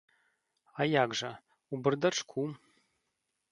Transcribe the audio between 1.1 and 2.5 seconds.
жа, у бардачку.